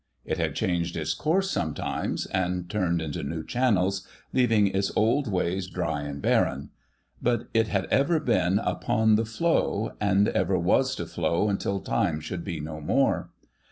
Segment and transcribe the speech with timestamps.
[0.25, 5.67] It had changed its course sometimes, and turned into new channels, leaving its old ways
[5.67, 6.71] dry and barren;
[7.21, 12.19] but it had ever been upon the flow, and ever was to flow until Time
[12.19, 13.29] should be no more.